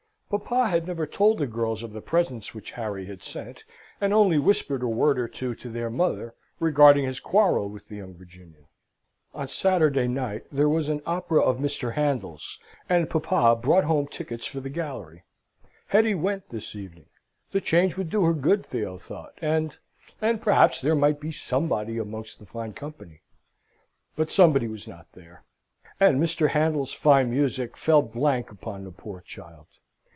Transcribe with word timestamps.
Papa 0.31 0.69
had 0.69 0.87
never 0.87 1.05
told 1.05 1.39
the 1.39 1.45
girls 1.45 1.83
of 1.83 1.91
the 1.91 1.99
presents 1.99 2.55
which 2.55 2.71
Harry 2.71 3.05
had 3.05 3.21
sent, 3.21 3.65
and 3.99 4.13
only 4.13 4.37
whispered 4.37 4.81
a 4.81 4.87
word 4.87 5.19
or 5.19 5.27
two 5.27 5.53
to 5.55 5.67
their 5.67 5.89
mother 5.89 6.33
regarding 6.57 7.03
his 7.03 7.19
quarrel 7.19 7.67
with 7.67 7.89
the 7.89 7.97
young 7.97 8.13
Virginian. 8.15 8.65
On 9.33 9.45
Saturday 9.45 10.07
night 10.07 10.45
there 10.49 10.69
was 10.69 10.87
an 10.87 11.01
opera 11.05 11.41
of 11.41 11.57
Mr. 11.57 11.95
Handel's, 11.95 12.57
and 12.87 13.09
papa 13.09 13.59
brought 13.61 13.83
home 13.83 14.07
tickets 14.07 14.47
for 14.47 14.61
the 14.61 14.69
gallery. 14.69 15.23
Hetty 15.87 16.15
went 16.15 16.47
this 16.47 16.77
evening. 16.77 17.07
The 17.51 17.59
change 17.59 17.97
would 17.97 18.09
do 18.09 18.23
her 18.23 18.33
good, 18.33 18.65
Theo 18.65 18.97
thought, 18.97 19.33
and 19.41 19.75
and, 20.21 20.41
perhaps 20.41 20.79
there 20.79 20.95
might 20.95 21.19
be 21.19 21.33
Somebody 21.33 21.97
amongst 21.97 22.39
the 22.39 22.45
fine 22.45 22.71
company; 22.71 23.19
but 24.15 24.31
Somebody 24.31 24.69
was 24.69 24.87
not 24.87 25.11
there; 25.11 25.43
and 25.99 26.21
Mr. 26.21 26.51
Handel's 26.51 26.93
fine 26.93 27.29
music 27.31 27.75
fell 27.75 28.01
blank 28.01 28.49
upon 28.49 28.85
the 28.85 28.91
poor 28.91 29.19
child. 29.19 29.67